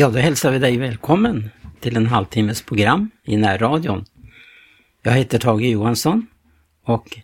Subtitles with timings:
[0.00, 4.04] Ja, då hälsar vi dig välkommen till en halvtimmes program i närradion.
[5.02, 6.26] Jag heter Tage Johansson
[6.82, 7.18] och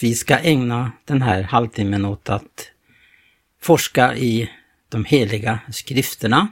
[0.00, 2.70] vi ska ägna den här halvtimmen åt att
[3.60, 4.50] forska i
[4.88, 6.48] de heliga skrifterna,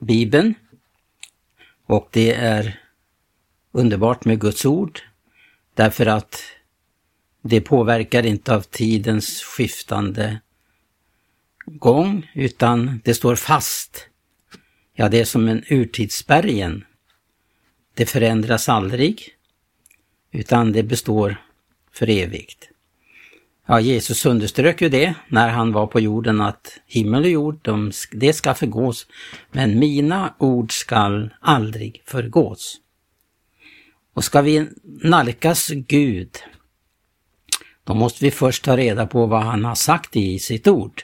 [0.00, 0.54] Bibeln.
[1.86, 2.80] Och det är
[3.72, 5.00] underbart med Guds ord
[5.74, 6.42] därför att
[7.42, 10.40] det påverkar inte av tidens skiftande
[11.66, 14.07] gång utan det står fast
[15.00, 16.84] Ja, det är som en urtidsbergen.
[17.94, 19.28] Det förändras aldrig,
[20.32, 21.36] utan det består
[21.92, 22.68] för evigt.
[23.66, 27.92] Ja, Jesus underströk ju det när han var på jorden att himmel och jord, de,
[28.12, 29.06] det ska förgås,
[29.50, 32.76] men mina ord skall aldrig förgås.
[34.14, 34.68] Och ska vi
[35.02, 36.36] nalkas Gud,
[37.84, 41.02] då måste vi först ta reda på vad han har sagt i sitt ord.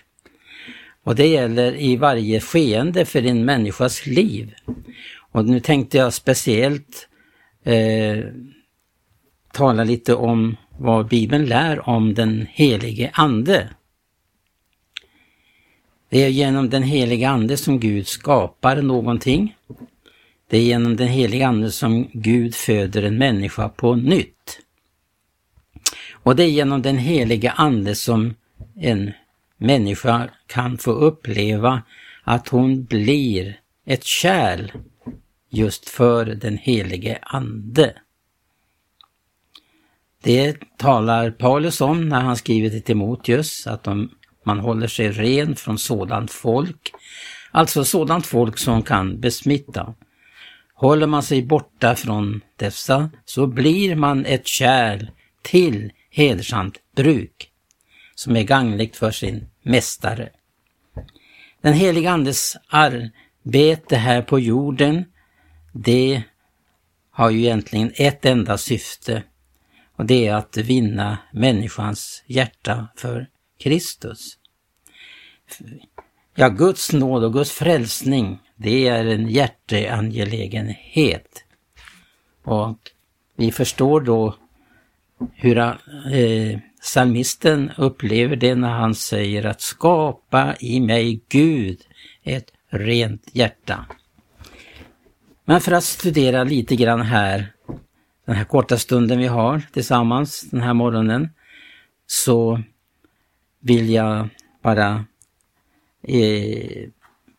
[1.04, 4.54] Och det gäller i varje skeende för en människas liv.
[5.32, 7.08] Och nu tänkte jag speciellt
[7.64, 8.18] eh,
[9.52, 13.68] tala lite om vad Bibeln lär om den helige Ande.
[16.08, 19.56] Det är genom den helige Ande som Gud skapar någonting.
[20.50, 24.58] Det är genom den helige Ande som Gud föder en människa på nytt.
[26.12, 28.34] Och det är genom den helige Ande som
[28.76, 29.12] en
[29.58, 31.82] människa kan få uppleva
[32.24, 34.72] att hon blir ett kärl
[35.50, 37.94] just för den helige Ande.
[40.22, 44.10] Det talar Paulus om när han skriver till Timoteus, att de,
[44.44, 46.92] man håller sig ren från sådant folk,
[47.50, 49.94] alltså sådant folk som kan besmitta.
[50.74, 55.06] Håller man sig borta från dessa så blir man ett kärl
[55.42, 57.50] till hedersamt bruk
[58.14, 60.30] som är gangligt för sin mästare.
[61.60, 65.04] Den heliga Andes arbete här på jorden,
[65.72, 66.22] det
[67.10, 69.22] har ju egentligen ett enda syfte
[69.96, 73.26] och det är att vinna människans hjärta för
[73.58, 74.38] Kristus.
[76.34, 81.44] Ja, Guds nåd och Guds frälsning, det är en hjärteangelägenhet.
[82.44, 82.78] Och
[83.36, 84.36] vi förstår då
[85.32, 85.74] hur eh,
[86.84, 91.80] Salmisten upplever det när han säger att skapa i mig Gud
[92.22, 93.86] ett rent hjärta.
[95.44, 97.52] Men för att studera lite grann här,
[98.26, 101.28] den här korta stunden vi har tillsammans den här morgonen,
[102.06, 102.62] så
[103.60, 104.28] vill jag
[104.62, 105.04] bara
[106.02, 106.88] eh,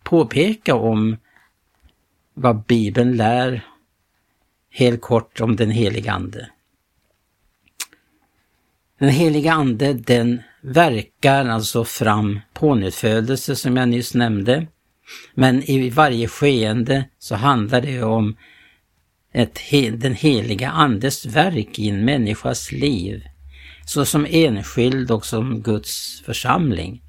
[0.03, 1.17] påpeka om
[2.33, 3.65] vad Bibeln lär
[4.69, 6.49] helt kort om den heliga Ande.
[8.99, 14.67] Den heliga Ande den verkar alltså fram pånyttfödelse som jag nyss nämnde.
[15.33, 18.37] Men i varje skeende så handlar det om
[19.31, 19.59] ett,
[19.93, 23.23] den heliga Andes verk i en människas liv.
[23.85, 27.01] Så som enskild och som Guds församling.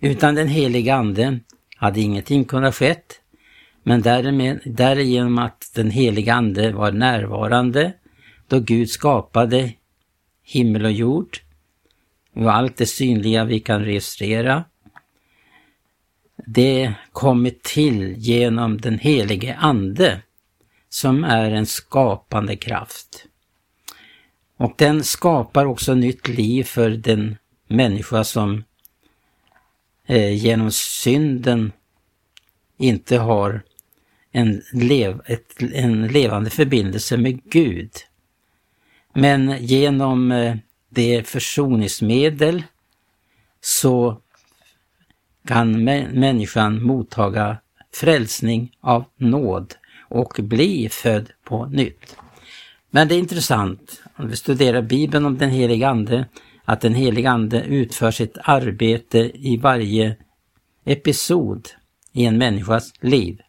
[0.00, 1.40] Utan den heliga Ande
[1.76, 3.20] hade ingenting kunnat skett.
[3.82, 4.02] Men
[4.64, 7.92] därigenom att den heliga Ande var närvarande
[8.48, 9.72] då Gud skapade
[10.48, 11.38] himmel och jord
[12.34, 14.64] och allt det synliga vi kan registrera.
[16.46, 20.22] Det kommer till genom den helige Ande
[20.88, 23.24] som är en skapande kraft.
[24.56, 27.36] Och den skapar också nytt liv för den
[27.66, 28.64] människa som
[30.06, 31.72] eh, genom synden
[32.76, 33.62] inte har
[34.32, 37.90] en, lev, ett, en levande förbindelse med Gud.
[39.20, 40.56] Men genom eh,
[40.88, 42.62] det försoningsmedel
[43.60, 44.20] så
[45.46, 47.56] kan människan mottaga
[47.94, 49.74] frälsning av nåd
[50.08, 52.16] och bli född på nytt.
[52.90, 56.26] Men det är intressant, om vi studerar Bibeln om den helige Ande,
[56.64, 60.16] att den helige Ande utför sitt arbete i varje
[60.84, 61.68] episod
[62.12, 63.40] i en människas liv.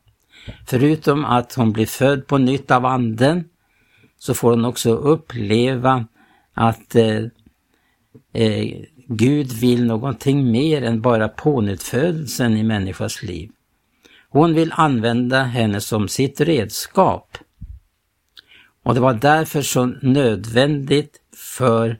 [0.68, 3.50] Förutom att hon blir född på nytt av Anden
[4.19, 6.06] så får hon också uppleva
[6.54, 7.24] att eh,
[8.33, 13.51] eh, Gud vill någonting mer än bara pånyttfödelsen i människans liv.
[14.30, 17.38] Hon vill använda henne som sitt redskap.
[18.83, 21.98] Och det var därför så nödvändigt för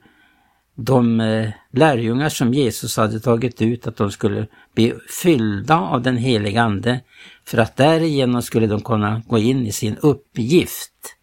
[0.74, 6.16] de eh, lärjungar som Jesus hade tagit ut att de skulle bli fyllda av den
[6.16, 7.00] heliga Ande
[7.44, 11.16] för att därigenom skulle de kunna gå in i sin uppgift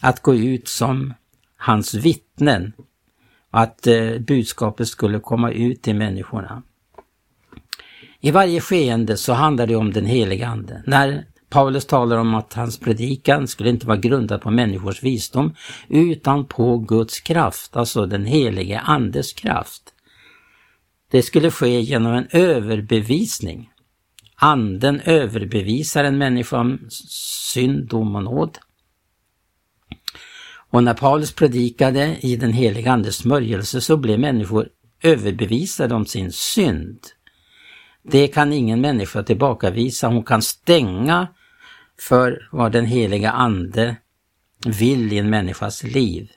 [0.00, 1.14] att gå ut som
[1.56, 2.72] hans vittnen.
[3.50, 6.62] Att eh, budskapet skulle komma ut till människorna.
[8.20, 10.82] I varje skeende så handlar det om den helige Ande.
[10.86, 15.54] När Paulus talar om att hans predikan skulle inte vara grundad på människors visdom
[15.88, 19.82] utan på Guds kraft, alltså den helige Andes kraft.
[21.10, 23.70] Det skulle ske genom en överbevisning.
[24.36, 26.78] Anden överbevisar en människa om
[27.52, 28.58] synd, dom och nåd.
[30.70, 34.68] Och när Paulus predikade i den heliga Andes smörjelse så blev människor
[35.02, 36.98] överbevisade om sin synd.
[38.02, 40.08] Det kan ingen människa tillbakavisa.
[40.08, 41.28] Hon kan stänga
[42.00, 43.96] för vad den heliga Ande
[44.66, 46.30] vill i en människas liv.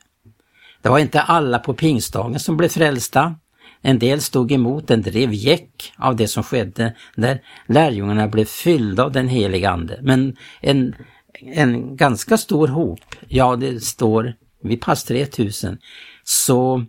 [0.81, 3.35] Det var inte alla på pingstdagen som blev frälsta.
[3.81, 9.03] En del stod emot, en drev gäck av det som skedde när lärjungarna blev fyllda
[9.03, 9.99] av den heliga Ande.
[10.01, 10.95] Men en,
[11.41, 15.77] en ganska stor hop, ja det står vid pass 3000,
[16.23, 16.85] så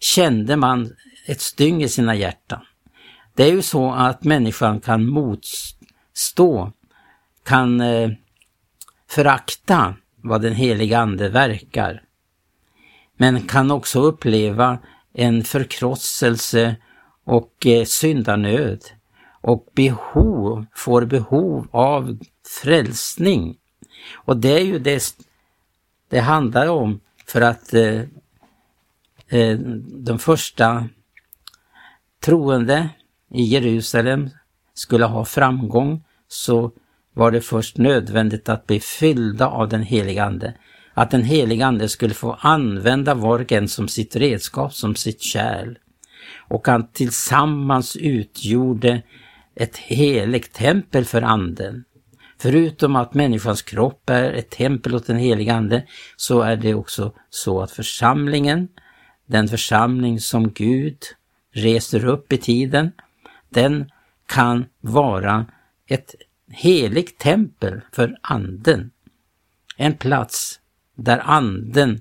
[0.00, 0.92] kände man
[1.26, 2.60] ett styng i sina hjärtan.
[3.34, 6.72] Det är ju så att människan kan motstå,
[7.44, 8.10] kan eh,
[9.08, 12.02] förakta vad den heliga Ande verkar,
[13.16, 14.78] men kan också uppleva
[15.12, 16.76] en förkrosselse
[17.24, 18.84] och eh, syndanöd
[19.40, 22.18] och behov, får behov av
[22.62, 23.56] frälsning.
[24.14, 25.14] Och det är ju det
[26.08, 28.00] det handlar om för att eh,
[29.28, 30.88] eh, de första
[32.24, 32.88] troende
[33.30, 34.30] i Jerusalem
[34.74, 36.72] skulle ha framgång så
[37.12, 40.54] var det först nödvändigt att bli fyllda av den heliga Ande.
[40.94, 45.22] Att den heliga Ande skulle få använda var och en som sitt redskap, som sitt
[45.22, 45.78] kärl.
[46.48, 49.02] Och att tillsammans utgjorde
[49.54, 51.84] ett heligt tempel för Anden.
[52.40, 55.86] Förutom att människans kropp är ett tempel åt den heliga Ande
[56.16, 58.68] så är det också så att församlingen,
[59.26, 60.98] den församling som Gud
[61.52, 62.92] reser upp i tiden,
[63.48, 63.90] den
[64.26, 65.46] kan vara
[65.86, 66.14] ett
[66.50, 68.90] heligt tempel för anden.
[69.76, 70.60] En plats
[70.94, 72.00] där anden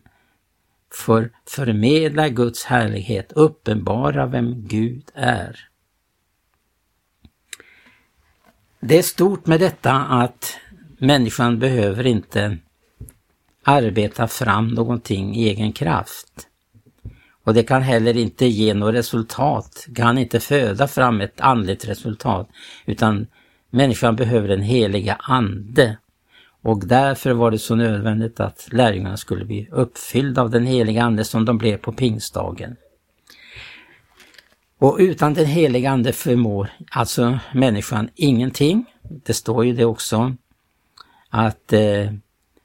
[0.94, 5.70] får förmedla Guds härlighet, uppenbara vem Gud är.
[8.80, 10.58] Det är stort med detta att
[10.98, 12.58] människan behöver inte
[13.64, 16.48] arbeta fram någonting i egen kraft.
[17.44, 22.50] Och det kan heller inte ge något resultat, kan inte föda fram ett andligt resultat,
[22.86, 23.28] utan
[23.70, 25.98] människan behöver den heliga Ande.
[26.62, 31.24] Och därför var det så nödvändigt att lärjungarna skulle bli uppfyllda av den heliga Ande
[31.24, 32.76] som de blev på pingstdagen.
[34.80, 38.86] Och utan den heliga Ande förmår alltså människan ingenting.
[39.26, 40.36] Det står ju det också
[41.30, 42.12] att eh,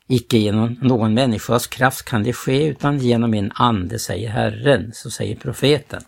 [0.06, 5.10] icke genom någon människas kraft kan det ske utan genom min ande, säger Herren, så
[5.10, 6.02] säger profeten.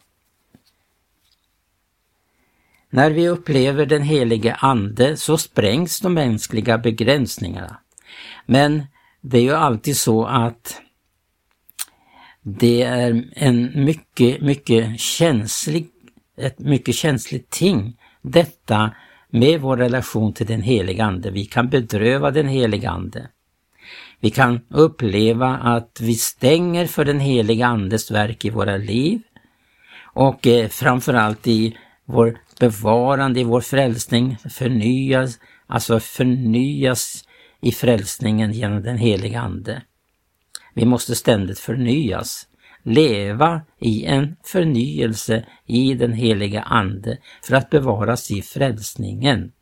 [2.91, 7.79] När vi upplever den helige Ande så sprängs de mänskliga begränsningarna.
[8.47, 8.83] Men
[9.21, 10.81] det är ju alltid så att
[12.43, 15.89] det är en mycket, mycket känslig
[16.37, 18.95] ett mycket känsligt ting, detta
[19.31, 21.31] med vår relation till den helige Ande.
[21.31, 23.29] Vi kan bedröva den helige Ande.
[24.21, 29.23] Vi kan uppleva att vi stänger för den helige Andes verk i våra liv
[30.03, 37.25] och eh, framförallt i vår bevarande, i vår frälsning förnyas, alltså förnyas
[37.61, 39.83] i frälsningen genom den helige Ande.
[40.75, 42.47] Vi måste ständigt förnyas
[42.85, 49.53] leva i en förnyelse i den heliga Ande för att bevaras i frälsningen.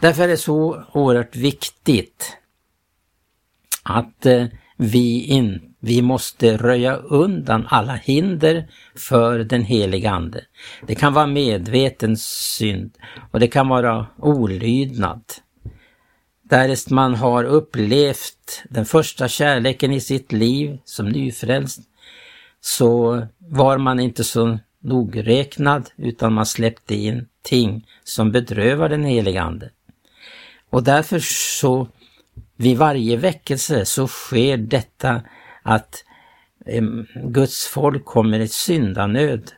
[0.00, 2.36] Därför är det så oerhört viktigt
[3.82, 8.68] att eh, vi, in, vi måste röja undan alla hinder
[9.08, 10.44] för den heliga Ande.
[10.86, 12.94] Det kan vara medveten synd
[13.30, 15.22] och det kan vara olydnad.
[16.48, 21.80] Därest man har upplevt den första kärleken i sitt liv som nyfrälst
[22.60, 29.42] så var man inte så nogräknad utan man släppte in ting som bedrövar den helige
[29.42, 29.70] Ande.
[30.70, 31.18] Och därför
[31.60, 31.88] så
[32.56, 35.22] vid varje väckelse så sker detta
[35.62, 36.04] att
[37.14, 39.52] Guds folk kommer i syndanöd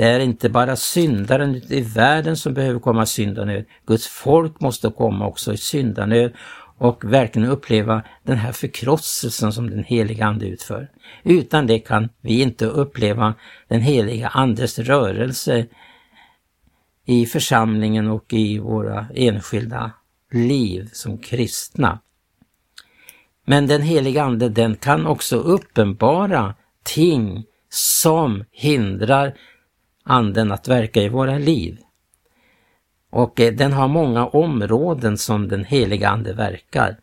[0.00, 3.64] det är inte bara syndaren ute i världen som behöver komma i syndanöd.
[3.86, 6.32] Guds folk måste komma också i syndanöd
[6.78, 10.90] och verkligen uppleva den här förkrosselsen som den heliga Ande utför.
[11.22, 13.34] Utan det kan vi inte uppleva
[13.68, 15.66] den heliga Andes rörelse
[17.06, 19.92] i församlingen och i våra enskilda
[20.32, 22.00] liv som kristna.
[23.46, 26.54] Men den heliga Ande den kan också uppenbara
[26.84, 29.34] ting som hindrar
[30.04, 31.78] anden att verka i våra liv.
[33.10, 36.96] Och eh, den har många områden som den heliga Ande verkar.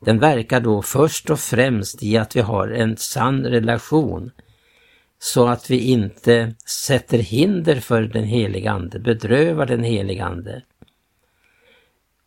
[0.00, 4.30] Den verkar då först och främst i att vi har en sann relation
[5.18, 10.62] så att vi inte sätter hinder för den heliga Ande, bedrövar den heliga Ande.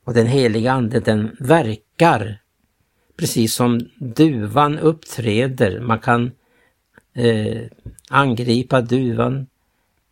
[0.04, 2.40] Och den heliga Ande den verkar
[3.18, 5.80] precis som duvan uppträder.
[5.80, 6.32] Man kan
[7.14, 7.62] eh,
[8.10, 9.48] angripa duvan,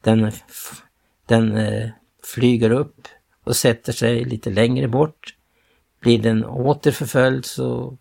[0.01, 0.31] den,
[1.25, 1.89] den eh,
[2.23, 3.07] flyger upp
[3.43, 5.35] och sätter sig lite längre bort.
[5.99, 7.97] Blir den åter förföljd så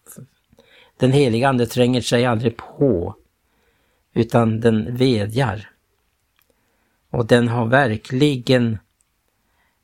[0.97, 3.15] den heliga Ande tränger sig aldrig på
[4.15, 5.71] utan den vedjar.
[7.11, 8.79] Och den har verkligen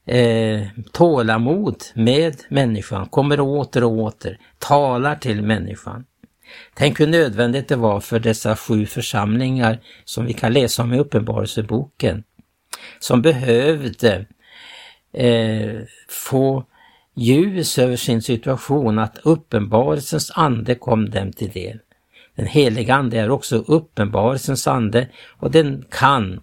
[0.05, 6.05] eh, tålamod med människan, kommer åter och åter, talar till människan.
[6.75, 10.99] Tänk hur nödvändigt det var för dessa sju församlingar som vi kan läsa om i
[10.99, 12.25] Uppenbarelseboken,
[12.99, 14.27] som behövde
[15.13, 16.65] eh, få
[17.15, 21.79] ljus över sin situation, att uppenbarelsens ande kom dem till del.
[22.37, 26.41] Den heliga ande är också uppenbarelsens ande och den kan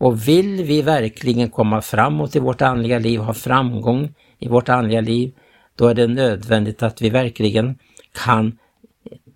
[0.00, 5.00] och vill vi verkligen komma framåt i vårt andliga liv, ha framgång i vårt andliga
[5.00, 5.32] liv,
[5.76, 7.78] då är det nödvändigt att vi verkligen
[8.24, 8.58] kan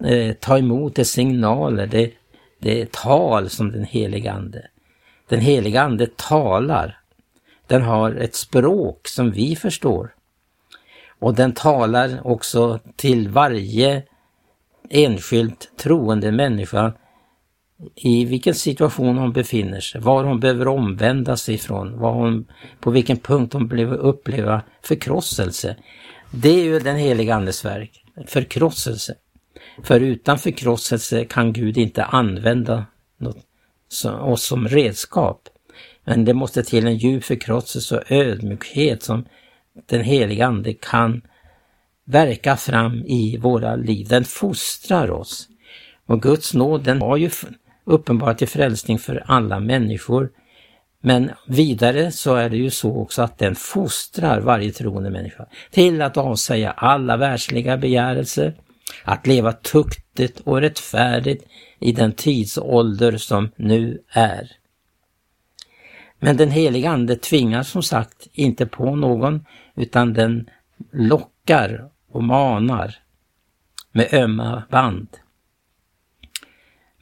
[0.04, 2.12] eh, ta emot de signaler, det,
[2.58, 4.66] det tal som den heliga Ande.
[5.28, 7.00] Den heliga Ande talar.
[7.66, 10.14] Den har ett språk som vi förstår.
[11.18, 14.02] Och den talar också till varje
[14.90, 16.92] enskilt troende människa
[17.94, 22.46] i vilken situation hon befinner sig, var hon behöver omvända sig ifrån, var hon,
[22.80, 25.76] på vilken punkt hon behöver uppleva förkrosselse.
[26.30, 29.14] Det är ju den heliga Andes verk, förkrosselse.
[29.82, 32.86] För utan förkrosselse kan Gud inte använda
[33.18, 33.38] något,
[34.20, 35.48] oss som redskap.
[36.04, 39.24] Men det måste till en djup förkrosselse och ödmjukhet som
[39.86, 41.22] den heliga Ande kan
[42.04, 44.06] verka fram i våra liv.
[44.08, 45.48] Den fostrar oss.
[46.06, 47.30] Och Guds nåd den har ju
[47.84, 50.30] uppenbart till frälsning för alla människor.
[51.00, 56.02] Men vidare så är det ju så också att den fostrar varje troende människa till
[56.02, 58.54] att avsäga alla världsliga begärelser,
[59.04, 61.44] att leva tuktigt och rättfärdigt
[61.78, 64.50] i den tidsålder som nu är.
[66.18, 69.44] Men den heliga Ande tvingar som sagt inte på någon
[69.76, 70.50] utan den
[70.92, 72.94] lockar och manar
[73.92, 75.08] med ömma band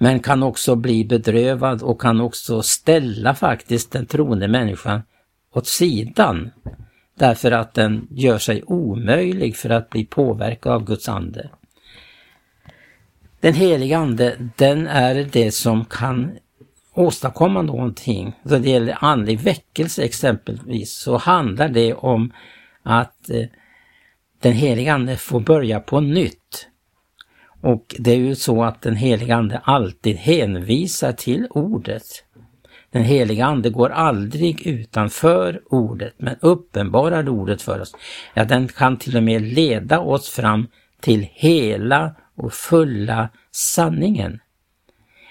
[0.03, 5.03] men kan också bli bedrövad och kan också ställa faktiskt den troende människan
[5.55, 6.51] åt sidan
[7.15, 11.51] därför att den gör sig omöjlig för att bli påverkad av Guds ande.
[13.43, 16.31] Den heliga ande, den är det som kan
[16.95, 18.33] åstadkomma någonting.
[18.45, 22.33] Så det gäller andlig väckelse exempelvis, så handlar det om
[22.83, 23.47] att eh,
[24.41, 26.69] den heliga ande får börja på nytt.
[27.63, 32.25] Och det är ju så att den heliga Ande alltid hänvisar till ordet.
[32.91, 37.95] Den heliga Ande går aldrig utanför ordet, men uppenbarar ordet för oss.
[38.35, 40.67] Ja, den kan till och med leda oss fram
[41.01, 44.41] till hela och fulla sanningen.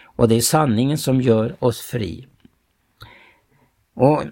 [0.04, 2.28] Och det är sanningen som gör oss fri.
[3.94, 4.24] Och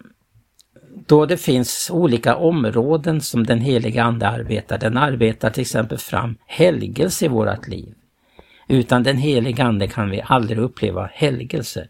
[1.08, 4.78] då det finns olika områden som den heliga Ande arbetar.
[4.78, 7.94] Den arbetar till exempel fram helgelse i vårt liv.
[8.68, 11.88] Utan den heliga Ande kan vi aldrig uppleva helgelse.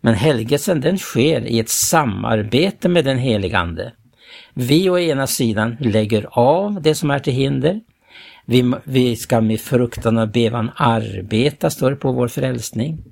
[0.00, 3.92] Men helgelsen den sker i ett samarbete med den heliga Ande.
[4.54, 7.80] Vi å ena sidan lägger av det som är till hinder.
[8.48, 13.04] Vi, vi ska med fruktan och bevan arbeta, står det på vår frälsning.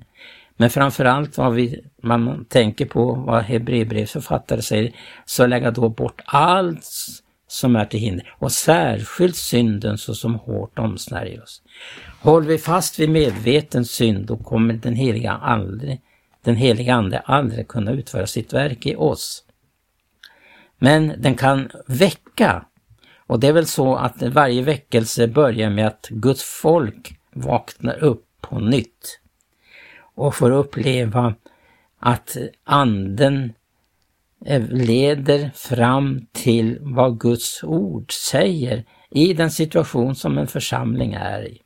[0.57, 6.85] Men framförallt vad vi, man tänker på, vad Hebreerbrevsförfattare säger, så lägga då bort allt
[7.47, 11.61] som är till hinder och särskilt synden såsom hårt omsnärjer oss.
[12.21, 16.01] Håller vi fast vid medveten synd då kommer den heliga, aldrig,
[16.43, 19.43] den heliga Ande aldrig kunna utföra sitt verk i oss.
[20.77, 22.65] Men den kan väcka
[23.27, 28.25] och det är väl så att varje väckelse börjar med att Guds folk vaknar upp
[28.41, 29.19] på nytt
[30.15, 31.35] och får uppleva
[31.99, 33.53] att anden
[34.69, 41.61] leder fram till vad Guds ord säger i den situation som en församling är i.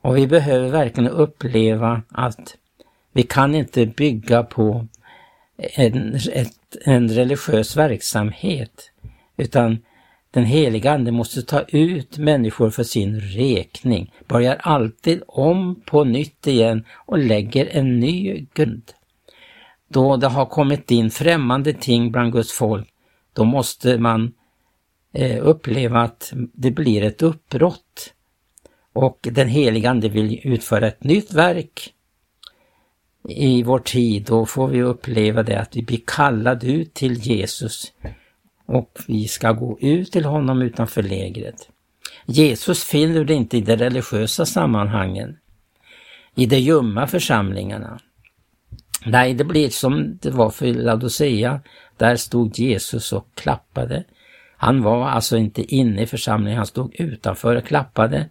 [0.00, 2.56] Och vi behöver verkligen uppleva att
[3.12, 4.86] vi kan inte bygga på
[5.56, 8.90] en, ett, en religiös verksamhet
[9.36, 9.78] utan
[10.32, 16.46] den heliga Ande måste ta ut människor för sin räkning, börjar alltid om på nytt
[16.46, 18.92] igen och lägger en ny grund.
[19.88, 22.88] Då det har kommit in främmande ting bland Guds folk,
[23.32, 24.32] då måste man
[25.14, 28.14] eh, uppleva att det blir ett uppbrott
[28.92, 31.94] och den heliga Ande vill utföra ett nytt verk
[33.28, 34.24] i vår tid.
[34.24, 37.92] Då får vi uppleva det att vi blir kallade ut till Jesus
[38.72, 41.68] och vi ska gå ut till honom utanför lägret.
[42.26, 45.38] Jesus finner det inte i de religiösa sammanhangen,
[46.34, 48.00] i de ljumma församlingarna.
[49.06, 51.60] Nej, det blir som det var för Laodicea.
[51.96, 54.04] Där stod Jesus och klappade.
[54.56, 58.28] Han var alltså inte inne i församlingen, han stod utanför och klappade.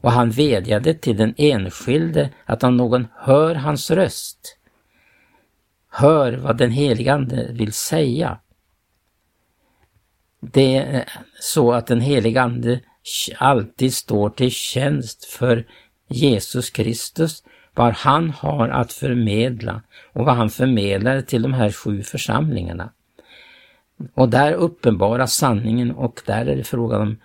[0.00, 4.58] Och han vädjade till den enskilde att om någon hör hans röst,
[5.90, 8.38] hör vad den helige Ande vill säga.
[10.44, 11.04] Det är
[11.40, 12.80] så att den helige Ande
[13.38, 15.66] alltid står till tjänst för
[16.08, 17.42] Jesus Kristus,
[17.74, 19.82] vad han har att förmedla
[20.12, 22.90] och vad han förmedlar till de här sju församlingarna.
[24.14, 27.16] Och där uppenbaras sanningen och där är det frågan om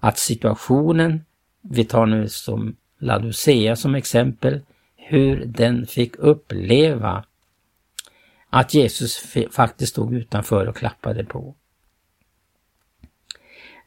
[0.00, 1.24] att situationen,
[1.62, 4.60] vi tar nu som Laodicea som exempel,
[4.96, 7.24] hur den fick uppleva
[8.50, 11.54] att Jesus faktiskt stod utanför och klappade på.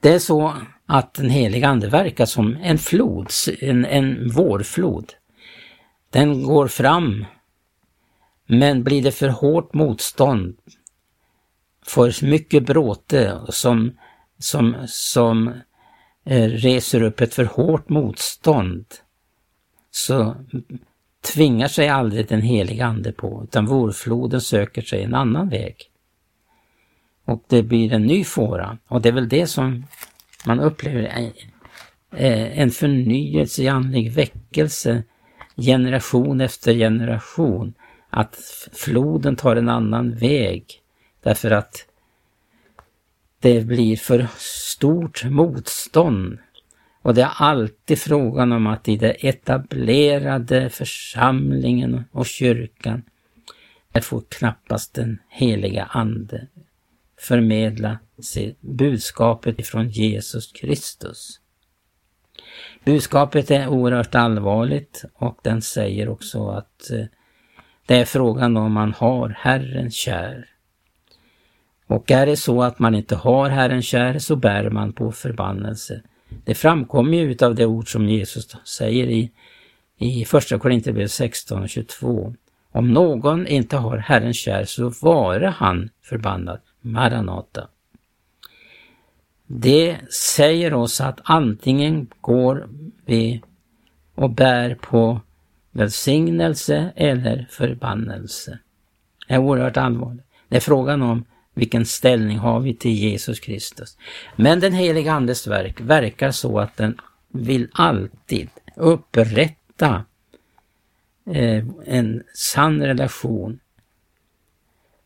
[0.06, 0.54] Det är så
[0.86, 3.30] att den heliga Ande verkar som en flod,
[3.62, 5.14] en, en vårflod.
[6.10, 7.26] Den går fram,
[8.46, 10.58] men blir det för hårt motstånd,
[11.86, 13.98] för mycket bråte som,
[14.40, 15.48] som, som
[16.26, 18.86] eh, reser upp ett för hårt motstånd,
[19.92, 20.36] så
[21.34, 25.76] tvingar sig aldrig den heliga Ande på, utan vårfloden söker sig en annan väg.
[27.26, 29.86] Och det blir en ny fåra och det är väl det som
[30.46, 31.26] man upplever eh,
[32.26, 35.04] eh, en förnyelse i andlig väckelse
[35.58, 37.74] generation efter generation.
[38.10, 38.38] Att
[38.74, 40.66] floden tar en annan väg
[41.24, 41.86] därför att
[43.40, 46.38] det blir för stort motstånd.
[47.02, 53.04] Och det är alltid frågan om att i den etablerade församlingen och kyrkan,
[53.92, 56.48] där får knappast den heliga Ande
[57.18, 58.00] förmedla
[58.60, 61.40] budskapet ifrån Jesus Kristus.
[62.86, 67.06] Budskapet är oerhört allvarligt och den säger också att eh,
[67.86, 70.50] det är frågan om man har Herren kär.
[71.88, 76.02] Och är det så att man inte har Herren kär så bär man på förbannelse.
[76.44, 79.32] Det framkommer ju utav det ord som Jesus säger i,
[79.98, 82.36] i första Korinthierbrevet 16 och 22.
[82.72, 86.60] Om någon inte har Herren kär så vare han förbannad.
[86.86, 87.68] Maranata.
[89.48, 92.70] Det säger oss att antingen går
[93.06, 93.42] vi
[94.16, 95.22] och bär på
[95.72, 98.60] välsignelse eller förbannelse.
[99.28, 100.26] Det är oerhört allvarligt.
[100.48, 103.98] Det är frågan om vilken ställning har vi till Jesus Kristus.
[104.36, 110.06] Men den heliga Andes verk verkar så att den vill alltid upprätta
[111.26, 113.60] eh, en sann relation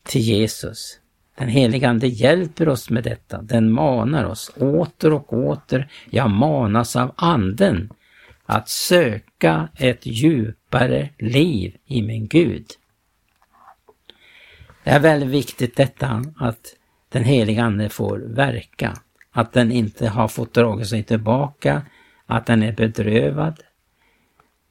[0.02, 1.00] till Jesus.
[1.38, 3.42] Den helige Ande hjälper oss med detta.
[3.42, 7.90] Den manar oss åter och åter, ja manas av Anden,
[8.46, 12.66] att söka ett djupare liv i min Gud.
[14.84, 16.76] Det är väldigt viktigt detta att
[17.08, 18.96] den heliga Ande får verka.
[19.32, 21.82] Att den inte har fått dra sig tillbaka,
[22.26, 23.60] att den är bedrövad,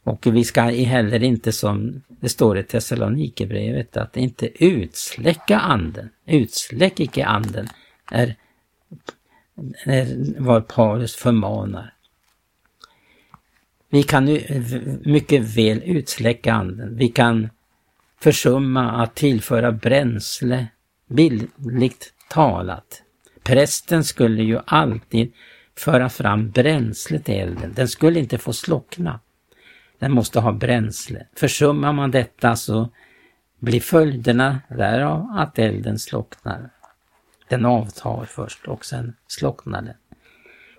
[0.03, 6.09] och vi ska heller inte som det står i Thessalonikerbrevet att inte utsläcka anden.
[6.25, 7.67] Utsläck icke anden
[8.11, 8.35] är,
[9.85, 11.93] är vad Paulus förmanar.
[13.89, 14.39] Vi kan
[15.05, 16.97] mycket väl utsläcka anden.
[16.97, 17.49] Vi kan
[18.19, 20.67] försumma att tillföra bränsle,
[21.07, 23.03] bildligt talat.
[23.43, 25.33] Prästen skulle ju alltid
[25.77, 27.73] föra fram bränsle till elden.
[27.75, 29.19] Den skulle inte få slockna.
[29.99, 31.25] Den måste ha bränsle.
[31.35, 32.89] Försummar man detta så
[33.59, 36.69] blir följderna därav att elden slocknar.
[37.49, 39.95] Den avtar först och sen slocknar den.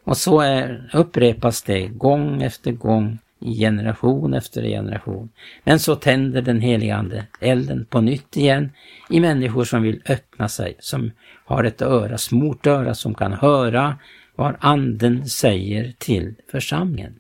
[0.04, 5.28] Och så är, upprepas det gång efter gång, i generation efter generation.
[5.64, 8.70] Men så tänder den helige Ande elden på nytt igen
[9.10, 11.10] i människor som vill öppna sig, som
[11.44, 13.96] har ett öra, smort öra som kan höra
[14.36, 17.14] vad Anden säger till församlingen.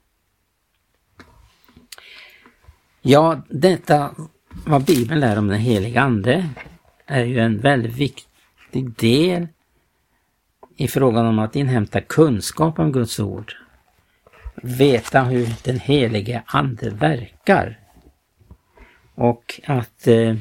[3.02, 4.14] Ja, detta
[4.66, 6.48] vad Bibeln lär om den heliga Ande
[7.06, 9.48] är ju en väldigt viktig del
[10.76, 13.56] i frågan om att inhämta kunskap om Guds ord.
[14.62, 17.78] Veta hur den helige Ande verkar.
[19.14, 20.36] Och att eh,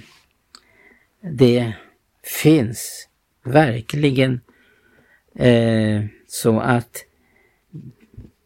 [1.21, 1.73] det
[2.23, 3.07] finns
[3.43, 4.41] verkligen
[5.39, 7.05] Eh, så att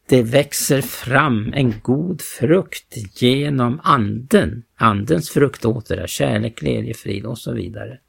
[0.05, 4.63] det växer fram en god frukt genom anden.
[4.75, 7.99] Andens frukt åter är kärlek, glädje, frid och så vidare.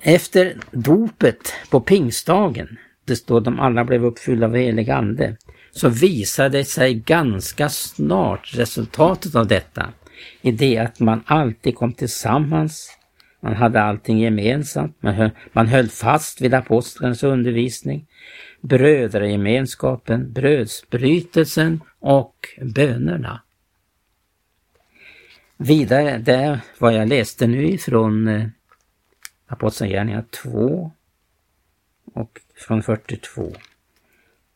[0.00, 5.36] Efter dopet på pingstdagen, det står de alla blev uppfyllda av helig ande,
[5.70, 9.92] så visade sig ganska snart resultatet av detta
[10.42, 12.90] i det att man alltid kom tillsammans,
[13.40, 18.06] man hade allting gemensamt, man höll, man höll fast vid apostlarnas undervisning,
[18.60, 23.42] brödragemenskapen, brödsbrytelsen och bönerna.
[25.56, 28.46] Vidare, det vad jag läste nu ifrån eh,
[29.46, 30.90] Apostlagärningarna 2
[32.14, 33.52] och från 42.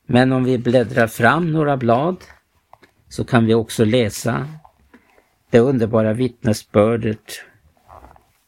[0.07, 2.17] Men om vi bläddrar fram några blad
[3.09, 4.49] så kan vi också läsa
[5.51, 7.45] det underbara vittnesbördet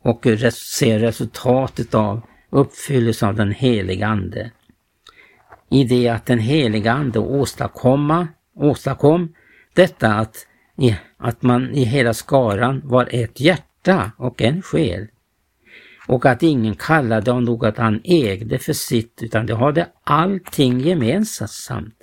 [0.01, 4.51] och se resultatet av uppfyllelsen av den heliga Ande.
[5.70, 9.35] I det att den heliga Ande åstadkomma, åstadkom
[9.74, 10.46] detta att,
[11.16, 15.07] att man i hela skaran var ett hjärta och en själ
[16.07, 21.94] och att ingen kallade av något han ägde för sitt utan de hade allting gemensamt.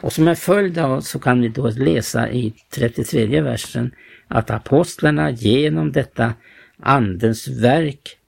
[0.00, 3.92] Och som en följd av så kan vi då läsa i 33 versen
[4.28, 6.34] att apostlarna genom detta
[6.82, 8.18] andens verk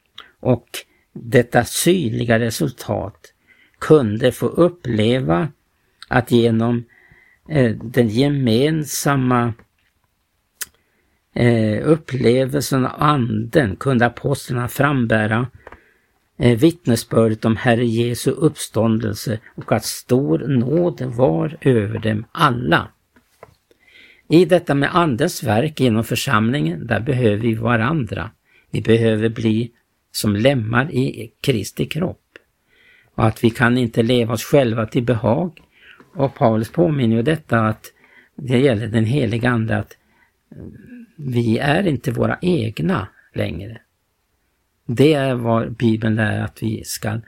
[0.41, 0.69] och
[1.13, 3.35] detta synliga resultat
[3.79, 5.49] kunde få uppleva
[6.09, 6.85] att genom
[7.49, 9.53] eh, den gemensamma
[11.35, 15.47] eh, upplevelsen av anden kunde apostlarna frambära
[16.39, 22.89] eh, vittnesbördet om Herre Jesu uppståndelse och att stor nåd var över dem alla.
[24.29, 28.31] I detta med Andens verk genom församlingen, där behöver vi varandra.
[28.71, 29.71] Vi behöver bli
[30.13, 32.28] som lemmar i Kristi kropp.
[33.19, 35.61] Och att vi kan inte leva oss själva till behag.
[36.15, 37.93] Och Paulus påminner ju detta att
[38.37, 39.97] det gäller den heliga Ande att
[40.51, 40.63] eh,
[41.17, 43.81] vi är inte våra egna längre.
[44.87, 47.21] Det är vad Bibeln lär att vi ska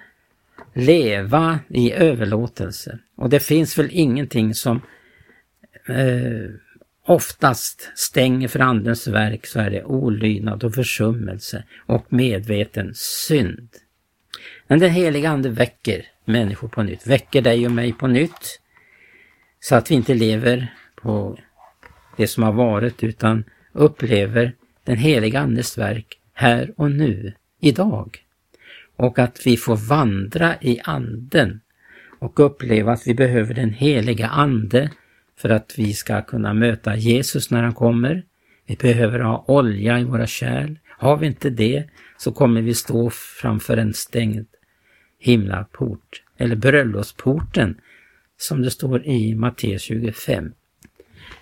[0.74, 2.98] leva i överlåtelse.
[3.16, 4.80] Och det finns väl ingenting som
[5.88, 6.50] eh,
[7.06, 13.68] oftast stänger för Andens verk så är det olydnad och försummelse och medveten synd.
[14.70, 18.60] Men den heliga Ande väcker människor på nytt, väcker dig och mig på nytt
[19.60, 21.38] så att vi inte lever på
[22.16, 24.52] det som har varit utan upplever
[24.84, 28.18] den heliga Andes verk här och nu, idag.
[28.96, 31.60] Och att vi får vandra i anden
[32.18, 34.90] och uppleva att vi behöver den heliga Ande
[35.38, 38.24] för att vi ska kunna möta Jesus när han kommer.
[38.66, 40.78] Vi behöver ha olja i våra kärl.
[40.88, 41.84] Har vi inte det
[42.16, 44.46] så kommer vi stå framför en stängd
[45.20, 47.80] himlaport, eller bröllopsporten,
[48.36, 50.52] som det står i Matteus 25.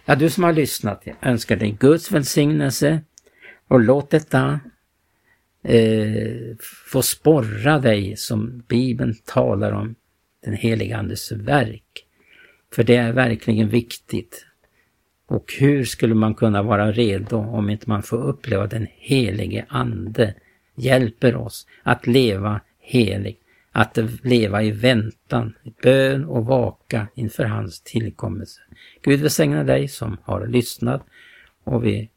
[0.05, 3.01] Ja, du som har lyssnat, jag önskar dig Guds välsignelse
[3.69, 4.61] och låt detta
[5.63, 6.57] eh,
[6.91, 9.95] få sporra dig som Bibeln talar om
[10.45, 12.07] den heliga Andes verk.
[12.73, 14.47] För det är verkligen viktigt.
[15.27, 20.35] Och hur skulle man kunna vara redo om inte man får uppleva den helige Ande
[20.75, 27.81] hjälper oss att leva heligt, att leva i väntan, i bön och vaka inför hans
[27.81, 28.61] tillkommelse.
[29.03, 31.07] Gud välsigna dig som har lyssnat
[31.65, 32.11] och vi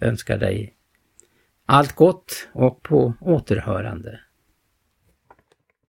[0.00, 0.74] önskar dig
[1.66, 4.20] allt gott och på återhörande.